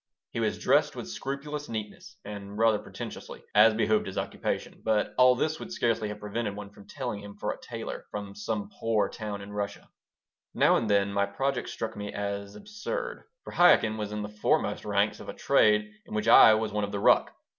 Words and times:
He 0.31 0.39
was 0.39 0.57
dressed 0.57 0.95
with 0.95 1.07
scrupulous 1.11 1.69
neatness 1.69 2.17
and 2.25 2.57
rather 2.57 2.79
pretentiously, 2.79 3.43
as 3.53 3.75
behooved 3.75 4.07
his 4.07 4.17
occupation, 4.17 4.81
but 4.83 5.13
all 5.15 5.35
this 5.35 5.59
would 5.59 5.71
scarcely 5.71 6.07
have 6.09 6.19
prevented 6.19 6.55
one 6.55 6.71
from 6.71 6.87
telling 6.87 7.19
him 7.19 7.35
for 7.35 7.51
a 7.51 7.61
tailor 7.61 8.07
from 8.09 8.33
some 8.33 8.71
poor 8.79 9.09
town 9.09 9.41
in 9.41 9.53
Russia 9.53 9.91
Now 10.55 10.75
and 10.75 10.89
then 10.89 11.13
my 11.13 11.27
project 11.27 11.69
struck 11.69 11.95
me 11.95 12.11
as 12.11 12.55
absurd. 12.55 13.25
For 13.43 13.53
Chaikin 13.53 13.95
was 13.95 14.11
in 14.11 14.23
the 14.23 14.29
foremost 14.41 14.85
ranks 14.85 15.19
of 15.19 15.29
a 15.29 15.35
trade 15.35 15.91
in 16.07 16.15
which 16.15 16.27
I 16.27 16.55
was 16.55 16.73
one 16.73 16.83
of 16.83 16.91
the 16.91 16.99
ruck. 16.99 17.35